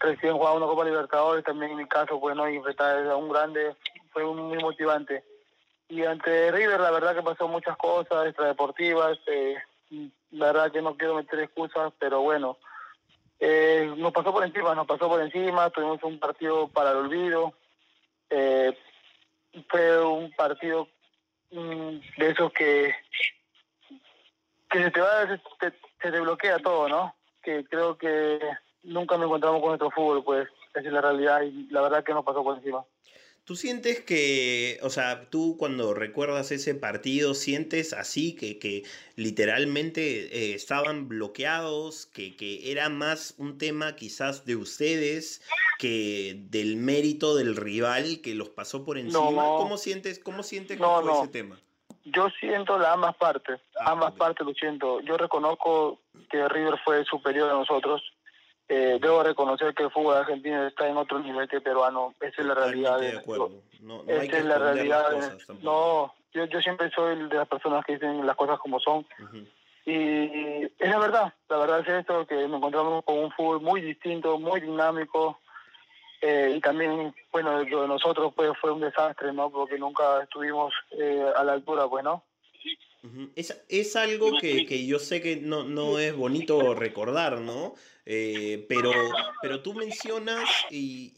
[0.00, 3.74] recién jugaban una Copa Libertadores, también en mi caso, bueno, y enfrentar a un grande
[4.12, 5.24] fue muy motivante.
[5.94, 9.16] Y ante River, la verdad que pasó muchas cosas extradeportivas.
[9.28, 9.56] Eh,
[10.32, 12.58] la verdad que no quiero meter excusas, pero bueno,
[13.38, 15.70] eh, nos pasó por encima, nos pasó por encima.
[15.70, 17.54] Tuvimos un partido para el olvido.
[18.28, 18.76] Eh,
[19.68, 20.88] fue un partido
[21.52, 22.92] mm, de esos que,
[24.72, 27.14] se te va, se, se te bloquea todo, ¿no?
[27.40, 28.40] Que creo que
[28.82, 32.14] nunca nos encontramos con nuestro fútbol, pues esa es la realidad y la verdad que
[32.14, 32.84] nos pasó por encima.
[33.44, 38.84] ¿Tú sientes que, o sea, tú cuando recuerdas ese partido, sientes así que, que
[39.16, 45.42] literalmente eh, estaban bloqueados, que, que era más un tema quizás de ustedes
[45.78, 49.42] que del mérito del rival que los pasó por encima?
[49.42, 51.60] ¿Cómo sientes, cómo sientes que fue ese tema?
[52.04, 55.00] Yo siento las ambas partes, ah, ambas partes lo siento.
[55.00, 58.02] Yo reconozco que River fue superior a nosotros,
[58.68, 62.14] eh, debo reconocer que el fútbol argentino está en otro nivel que el peruano.
[62.20, 62.98] Esa es la realidad.
[62.98, 63.22] De,
[63.80, 65.04] no, esa es la realidad.
[65.62, 69.06] no, yo, yo siempre soy de las personas que dicen las cosas como son.
[69.86, 73.82] Y es la verdad, la verdad es esto, que nos encontramos con un fútbol muy
[73.82, 75.38] distinto, muy dinámico.
[76.22, 79.50] Eh, y también, bueno, lo de nosotros pues fue un desastre, ¿no?
[79.50, 82.22] Porque nunca estuvimos eh, a la altura, pues, ¿no?
[83.36, 87.74] Es, es algo que, que, yo sé que no, no es bonito recordar, ¿no?
[88.06, 88.92] Eh, pero,
[89.42, 91.14] pero tú mencionas, y,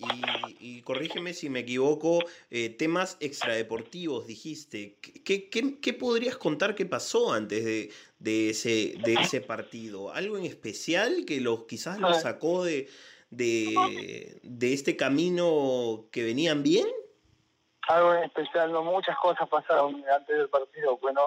[0.59, 2.21] y, corrígeme si me equivoco,
[2.51, 4.97] eh, temas extradeportivos, dijiste.
[5.01, 10.13] ¿Qué, qué, qué podrías contar que pasó antes de, de, ese, de ese partido?
[10.13, 12.89] ¿Algo en especial que los, quizás lo sacó de,
[13.31, 16.87] de, de este camino que venían bien?
[17.89, 20.99] Algo en especial, no, muchas cosas pasaron antes del partido.
[20.99, 21.21] Bueno,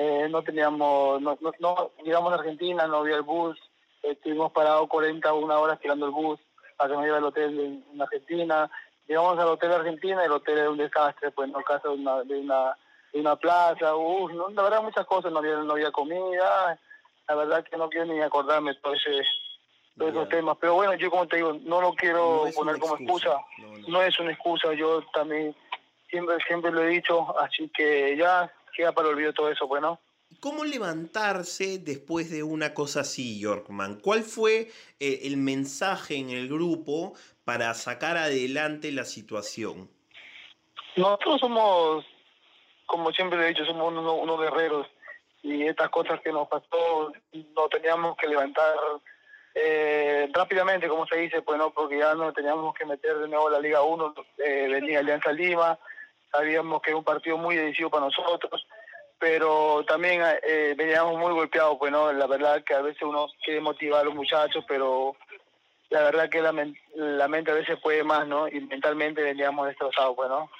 [0.00, 3.58] eh, no teníamos, no, no, llegamos a Argentina, no había el bus,
[4.00, 6.38] estuvimos parados 40 o una hora esperando el bus
[6.76, 8.70] para que nos lleve al hotel en, Argentina.
[9.08, 12.22] Llegamos al hotel de Argentina el hotel era un desastre, pues no casa de una,
[12.22, 12.76] de una,
[13.12, 16.78] de una plaza, uf, no, la verdad muchas cosas, no había, no había comida,
[17.26, 19.28] la verdad que no quiero ni acordarme de ese,
[19.96, 20.56] todos esos temas.
[20.60, 23.36] Pero bueno, yo como te digo, no lo quiero poner como excusa,
[23.88, 25.56] no, es una excusa, yo también
[26.08, 30.00] siempre siempre lo he dicho, así que ya queda para olvidar todo eso, pues no.
[30.40, 33.98] ¿Cómo levantarse después de una cosa así, Yorkman?
[34.00, 37.14] ¿Cuál fue eh, el mensaje en el grupo
[37.44, 39.90] para sacar adelante la situación?
[40.96, 42.04] Nosotros somos,
[42.86, 44.86] como siempre he dicho, somos unos, guerreros
[45.42, 48.74] y estas cosas que nos pasó no teníamos que levantar
[49.54, 53.50] eh, rápidamente, como se dice, pues no, porque ya no teníamos que meter de nuevo
[53.50, 54.14] la Liga 1,
[54.44, 55.76] eh, venía Alianza Lima,
[56.30, 58.66] sabíamos que era un partido muy decisivo para nosotros
[59.18, 63.60] pero también eh, veníamos muy golpeados, pues no, la verdad que a veces uno quiere
[63.60, 65.16] motivar a los muchachos, pero
[65.90, 66.52] la verdad que la,
[66.94, 68.48] la mente a veces puede más, ¿no?
[68.48, 70.50] Y mentalmente veníamos destrozados, pues no.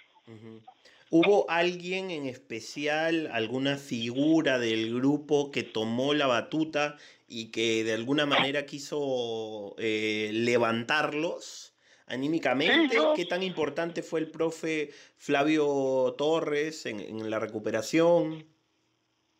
[1.10, 6.96] ¿Hubo alguien en especial, alguna figura del grupo que tomó la batuta
[7.28, 11.67] y que de alguna manera quiso eh, levantarlos?
[12.08, 12.96] Anímicamente?
[13.14, 18.46] ¿Qué tan importante fue el profe Flavio Torres en, la recuperación?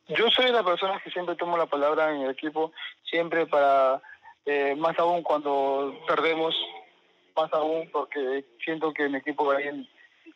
[0.09, 2.73] Yo soy la persona que siempre tomo la palabra en el equipo,
[3.05, 4.01] siempre para,
[4.47, 6.55] eh, más aún cuando perdemos,
[7.37, 9.53] más aún porque siento que mi equipo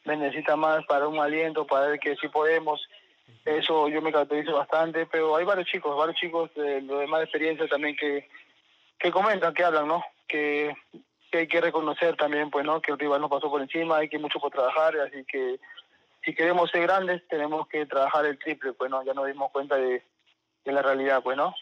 [0.05, 2.87] me necesita más para un aliento, para ver que sí podemos.
[3.45, 7.67] Eso yo me caracterizo bastante, pero hay varios chicos, varios chicos de, de demás experiencia
[7.67, 8.29] también que,
[8.99, 10.05] que comentan, que hablan, ¿no?
[10.29, 10.75] Que,
[11.33, 12.81] que hay que reconocer también, pues, ¿no?
[12.83, 15.59] Que el rival nos pasó por encima, hay que mucho por trabajar, así que
[16.23, 19.03] si queremos ser grandes tenemos que trabajar el triple, pues, ¿no?
[19.03, 20.05] Ya nos dimos cuenta de,
[20.67, 21.55] la realidad, pues, ¿no?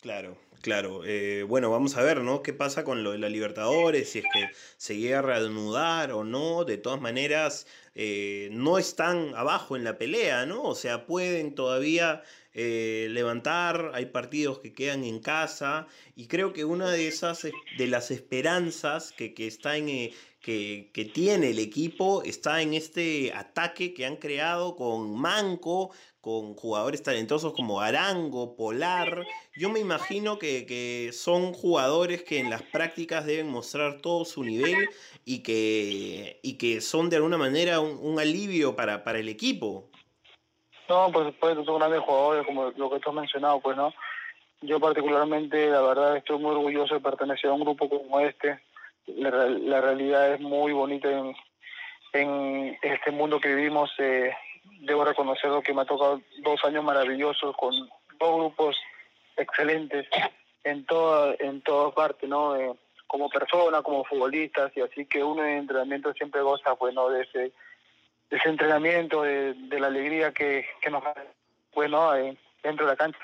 [0.00, 1.02] Claro, claro.
[1.04, 2.42] Eh, bueno, vamos a ver, ¿no?
[2.42, 4.10] ¿Qué pasa con lo de la Libertadores?
[4.10, 6.64] Si es que se llega a reanudar o no.
[6.64, 10.62] De todas maneras, eh, no están abajo en la pelea, ¿no?
[10.62, 12.22] O sea, pueden todavía
[12.54, 15.86] eh, levantar, hay partidos que quedan en casa
[16.16, 20.10] y creo que una de esas, de las esperanzas que, que está en,
[20.40, 27.02] que, tiene el equipo está en este ataque que han creado con Manco, con jugadores
[27.02, 29.26] talentosos como Arango, Polar.
[29.56, 34.42] Yo me imagino que, que, son jugadores que en las prácticas deben mostrar todo su
[34.42, 34.88] nivel
[35.24, 39.88] y que, y que son de alguna manera un, un alivio para, para el equipo.
[40.88, 43.92] No, por supuesto, son grandes jugadores, como lo que tú has mencionado, pues, ¿no?
[44.62, 48.60] Yo particularmente, la verdad, estoy muy orgulloso de pertenecer a un grupo como este.
[49.06, 51.08] La, la realidad es muy bonita
[52.12, 53.90] en, este mundo que vivimos.
[53.98, 54.32] Eh,
[54.80, 57.72] debo reconocer que me ha tocado dos años maravillosos con
[58.18, 58.76] dos grupos
[59.36, 60.06] excelentes
[60.64, 62.56] en toda en todas partes, ¿no?
[62.56, 62.72] Eh,
[63.06, 67.08] como persona, como futbolistas, y así que uno en entrenamiento siempre goza, pues, ¿no?
[67.08, 67.52] De ese,
[68.44, 71.14] entrenamiento, de, de la alegría que, que nos da,
[71.74, 73.18] bueno, eh, dentro de la cancha.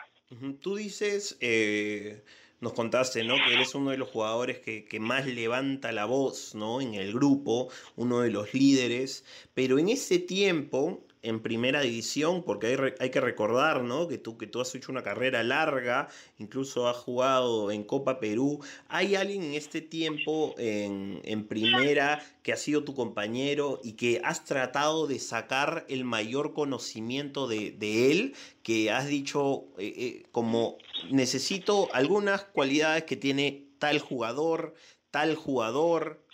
[0.61, 2.25] Tú dices, eh,
[2.67, 3.37] nos contaste, ¿no?
[3.37, 6.81] Que eres uno de los jugadores que, más levanta la voz, ¿no?
[6.81, 9.25] En el grupo, uno de los líderes,
[9.55, 14.07] pero en ese tiempo en primera división, porque hay, que recordar ¿no?
[14.07, 16.09] que, tú, que tú has hecho una carrera larga,
[16.39, 18.61] incluso has jugado en Copa Perú.
[18.89, 24.45] ¿Hay alguien en este tiempo en, primera que ha sido tu compañero y que has
[24.45, 28.35] tratado de sacar el mayor conocimiento de, él?
[28.63, 30.79] Que has dicho eh, eh, como
[31.11, 34.75] necesito algunas cualidades que tiene tal jugador,
[35.11, 36.26] tal jugador,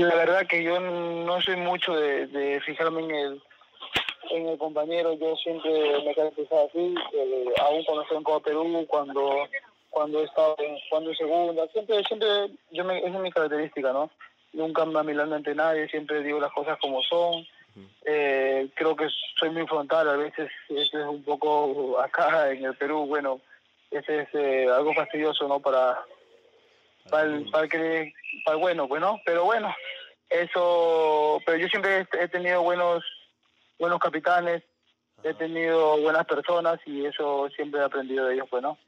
[0.00, 3.42] la verdad que yo no soy mucho de, de fijarme en el
[4.30, 5.70] en el compañero, yo siempre
[6.04, 9.48] me he caracterizado así, eh, aún cuando estoy en Copa Perú, cuando
[9.90, 12.28] cuando he estado en, cuando en segunda, siempre, siempre,
[12.70, 14.10] yo me, esa es mi característica, ¿no?
[14.52, 17.46] Nunca me amilando ante nadie, siempre digo las cosas como son.
[18.04, 19.08] Eh, creo que
[19.38, 23.40] soy muy frontal, a veces eso es un poco acá en el Perú, bueno,
[23.90, 25.60] ese es eh, algo fastidioso, ¿no?
[25.60, 25.98] Para,
[27.10, 28.12] para el, para que
[28.44, 29.74] para el bueno, pues pero bueno,
[30.30, 33.04] eso, pero yo siempre he tenido buenos,
[33.78, 34.62] buenos capitanes,
[35.22, 38.78] he tenido buenas personas y eso siempre he aprendido de ellos, pues no.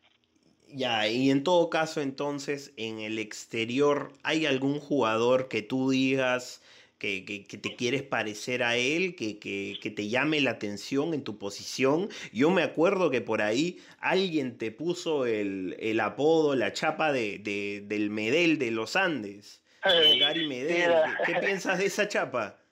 [0.72, 6.62] Ya, y en todo caso, entonces, en el exterior, ¿hay algún jugador que tú digas
[7.00, 11.24] que, que, que te quieres parecer a él, que, que, te llame la atención en
[11.24, 12.10] tu posición?
[12.32, 17.38] Yo me acuerdo que por ahí alguien te puso el, el apodo, la chapa de,
[17.38, 19.64] de, del Medel de los Andes.
[19.82, 20.92] Gary Medel.
[21.24, 22.56] ¿Qué, ¿Qué piensas de esa chapa?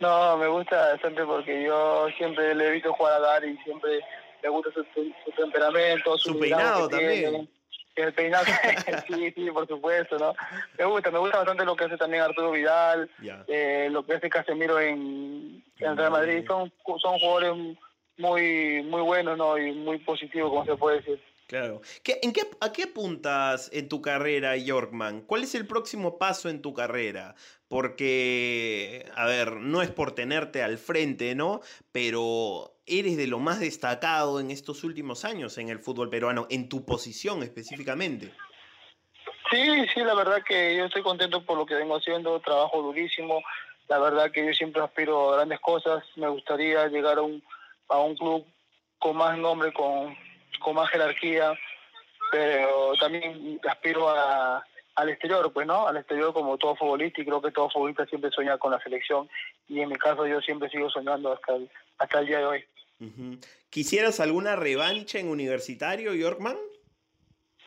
[0.00, 4.00] No, me gusta bastante porque yo siempre le he visto jugar a Gary, siempre
[4.42, 7.30] me gusta su, su temperamento, su, su peinado también.
[7.30, 7.48] Tiene.
[7.96, 8.44] El peinado,
[9.08, 10.34] sí, sí, por supuesto, ¿no?
[10.78, 13.44] Me gusta, me gusta bastante lo que hace también Arturo Vidal, yeah.
[13.46, 16.44] eh, lo que hace Casemiro en, en Real Madrid.
[16.46, 17.76] Son, son jugadores
[18.18, 19.56] muy, muy buenos, ¿no?
[19.58, 21.20] Y muy positivos, como se puede decir.
[21.46, 21.82] Claro.
[22.02, 25.22] ¿Qué, en qué, ¿A qué apuntas en tu carrera, Yorkman?
[25.22, 27.34] ¿Cuál es el próximo paso en tu carrera?
[27.74, 31.60] Porque, a ver, no es por tenerte al frente, ¿no?
[31.90, 36.68] Pero eres de lo más destacado en estos últimos años en el fútbol peruano, en
[36.68, 38.32] tu posición específicamente.
[39.50, 43.42] Sí, sí, la verdad que yo estoy contento por lo que vengo haciendo, trabajo durísimo,
[43.88, 47.42] la verdad que yo siempre aspiro a grandes cosas, me gustaría llegar a un,
[47.88, 48.46] a un club
[49.00, 50.16] con más nombre, con,
[50.60, 51.58] con más jerarquía,
[52.30, 54.64] pero también aspiro a,
[54.96, 55.86] al exterior, pues, ¿no?
[55.86, 59.28] Al exterior como todo futbolista y creo que todo futbolista siempre sueña con la selección
[59.68, 62.64] y en mi caso yo siempre sigo soñando hasta el, hasta el día de hoy.
[63.00, 63.46] Uh -huh.
[63.70, 66.56] ¿Quisieras alguna revancha en universitario, Yorkman?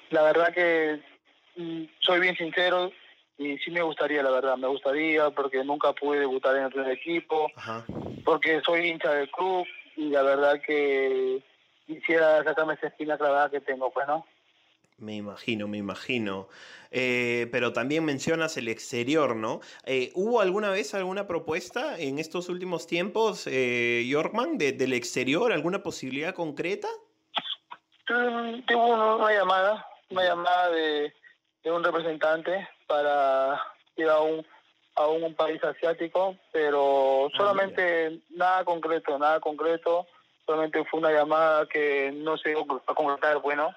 [0.09, 1.01] La verdad que
[1.57, 2.91] mm, soy bien sincero
[3.37, 6.91] y sí me gustaría, la verdad, me gustaría porque nunca pude debutar en el primer
[6.91, 7.85] equipo, Ajá.
[8.23, 11.43] porque soy hincha del club y la verdad que
[11.85, 14.25] quisiera sacarme esa espina clavada que tengo, pues, ¿no?
[14.97, 16.47] Me imagino, me imagino.
[16.89, 19.59] Eh, pero también mencionas el exterior, ¿no?
[19.85, 25.51] Eh, ¿Hubo alguna vez alguna propuesta en estos últimos tiempos, eh, Yorkman, de, del exterior?
[25.51, 26.87] ¿Alguna posibilidad concreta?
[28.09, 31.13] Mm, Tuve una llamada, una llamada de,
[31.63, 33.61] de un representante para
[33.97, 34.43] ir a un,
[34.95, 40.07] a un país asiático, pero ah, solamente nada concreto, nada concreto,
[40.45, 43.69] solamente fue una llamada que no se dio a concretar, bueno.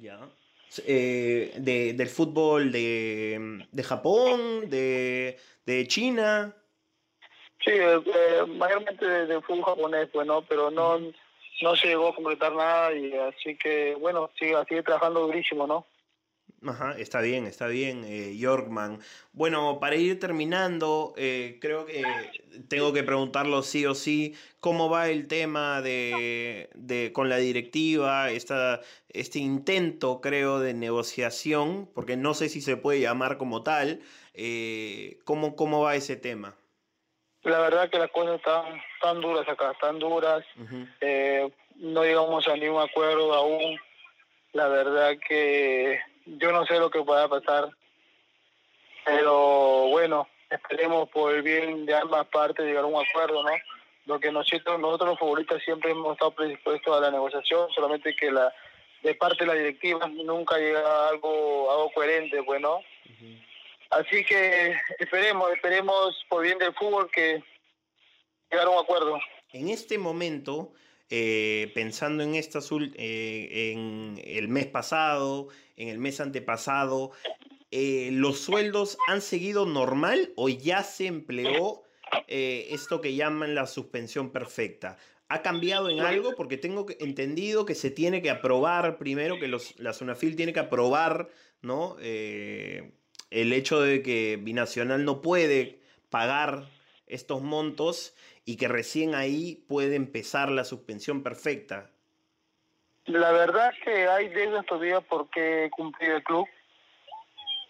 [0.00, 0.18] Ya.
[0.86, 6.54] Eh, de, del fútbol de, de Japón, de, de China.
[7.64, 10.98] Sí, eh, eh, mayormente de, fútbol japonés, bueno, pero no,
[11.62, 15.86] no se llegó a concretar nada y así que, bueno, sigue, sigue trabajando durísimo, ¿no?
[16.68, 19.00] Ajá, está bien, está bien, eh, Yorkman.
[19.32, 22.02] Bueno, para ir terminando, eh, creo que
[22.68, 28.30] tengo que preguntarlo sí o sí, ¿cómo va el tema de, de con la directiva,
[28.30, 34.00] esta, este intento, creo, de negociación, porque no sé si se puede llamar como tal,
[34.34, 36.54] eh, ¿cómo, ¿cómo va ese tema?
[37.42, 38.64] La verdad que las cosas están
[39.00, 40.44] tan duras acá, tan duras,
[41.00, 43.78] eh, no llegamos a ningún acuerdo aún,
[44.52, 47.70] la verdad que yo no sé lo que pueda pasar,
[49.04, 53.50] pero bueno, esperemos por el bien de ambas partes llegar a un acuerdo, ¿no?
[54.06, 58.30] Lo que nosotros, nosotros los futbolistas siempre hemos estado predispuestos a la negociación, solamente que
[58.30, 58.52] la
[59.02, 62.80] de parte de la directiva nunca llega algo, algo coherente, bueno.
[63.04, 63.36] Pues,
[63.90, 67.42] Así que esperemos, esperemos por bien del fútbol que
[68.50, 69.18] llegar a un acuerdo.
[69.52, 70.72] En este momento,
[71.08, 72.58] eh, pensando en, esta,
[72.96, 77.12] eh, en el mes pasado, en el mes antepasado,
[77.70, 81.82] eh, ¿los sueldos han seguido normal o ya se empleó
[82.28, 84.96] esto que llaman la suspensión perfecta?
[85.28, 86.34] ¿Ha cambiado en algo?
[86.36, 90.60] Porque tengo entendido que se tiene que aprobar primero, que los, la Sunafil tiene que
[90.60, 91.28] aprobar
[91.62, 91.96] ¿no?
[91.98, 95.80] el hecho de que Binacional no puede
[96.10, 96.68] pagar
[97.06, 98.14] estos montos
[98.46, 101.90] y que recién ahí puede empezar la suspensión perfecta.
[103.06, 106.46] La verdad es que hay deudas todavía porque cumplir el club.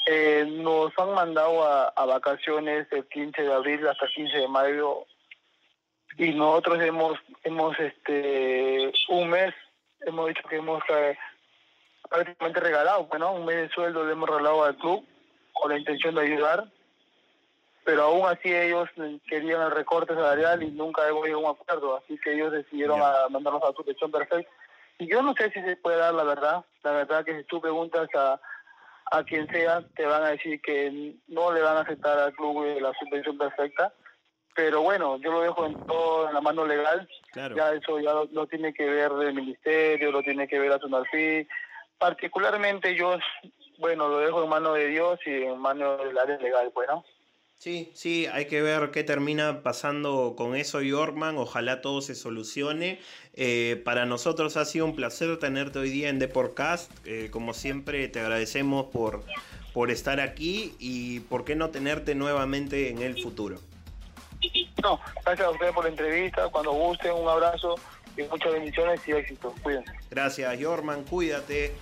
[0.06, 5.04] Eh, nos han mandado a, vacaciones el 15 de abril hasta el 15 de mayo
[6.18, 9.52] y nosotros hemos hemos este un mes
[10.02, 11.18] hemos dicho que hemos eh,
[12.08, 15.04] prácticamente regalado bueno un mes de sueldo le hemos regalado al club
[15.52, 16.70] con la intención de ayudar
[17.86, 18.88] pero aún así ellos
[19.28, 23.00] querían el recorte salarial y nunca hemos llegado a un acuerdo, así que ellos decidieron
[23.00, 24.50] a mandarnos a suspensión perfecta.
[24.98, 27.60] Y yo no sé si se puede dar la verdad, la verdad que si tú
[27.60, 28.40] preguntas a,
[29.12, 32.64] a quien sea, te van a decir que no le van a aceptar al club
[32.80, 33.92] la suspensión perfecta,
[34.56, 38.46] pero bueno, yo lo dejo en todo en la mano legal, ya eso ya lo,
[38.48, 41.46] tiene que ver el ministerio, lo tiene que ver a Tunalfi,
[41.98, 43.16] particularmente yo,
[43.78, 47.04] bueno, lo dejo en mano de Dios y en mano del área legal, pues, ¿no?
[47.58, 51.38] Sí, sí, hay que ver qué termina pasando con eso, Yorkman.
[51.38, 53.00] Ojalá todo se solucione.
[53.32, 56.90] Eh, para nosotros ha sido un placer tenerte hoy día en Deportcast.
[57.06, 59.24] Eh, como siempre, te agradecemos por,
[59.72, 63.58] por estar aquí y por qué no tenerte nuevamente en el futuro.
[64.82, 66.48] No, gracias a ustedes por la entrevista.
[66.48, 67.76] Cuando gusten, un abrazo
[68.16, 69.54] y muchas bendiciones y éxito.
[69.62, 69.92] Cuídense.
[70.10, 71.04] Gracias, Yorman.
[71.04, 71.74] Cuídate.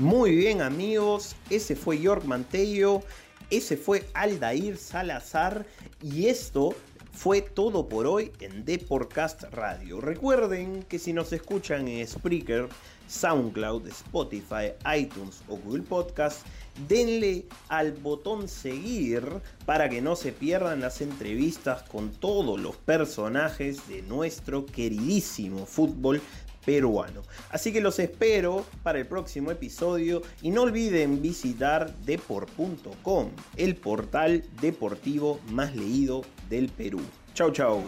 [0.00, 3.02] Muy bien amigos, ese fue York Mantello,
[3.50, 5.66] ese fue Aldair Salazar
[6.02, 6.74] y esto
[7.12, 10.00] fue todo por hoy en Deporcast Radio.
[10.00, 12.70] Recuerden que si nos escuchan en Spreaker,
[13.08, 16.46] SoundCloud, Spotify, iTunes o Google Podcast,
[16.88, 19.22] denle al botón seguir
[19.66, 26.22] para que no se pierdan las entrevistas con todos los personajes de nuestro queridísimo fútbol
[26.64, 27.22] peruano.
[27.50, 34.44] Así que los espero para el próximo episodio y no olviden visitar deport.com, el portal
[34.60, 37.00] deportivo más leído del Perú.
[37.34, 37.82] Chau chau.